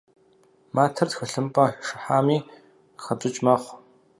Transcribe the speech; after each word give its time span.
Матэр 0.75 1.07
тхылъымпӏэ 1.11 1.65
шыхьами 1.85 2.37
къыхэпщӏыкӏ 2.95 3.41
мэхъур. 3.45 3.77